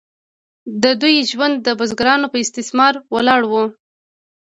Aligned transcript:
د 0.83 0.85
دوی 1.01 1.15
ژوند 1.31 1.55
د 1.61 1.67
بزګرانو 1.79 2.27
په 2.33 2.37
استثمار 2.45 2.93
ولاړ 3.13 3.41
و. 3.51 3.53